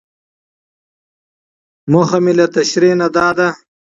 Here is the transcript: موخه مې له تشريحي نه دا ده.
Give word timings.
موخه 1.91 2.17
مې 2.23 2.33
له 2.39 2.45
تشريحي 2.55 2.95
نه 3.01 3.07
دا 3.15 3.27
ده. 3.37 3.47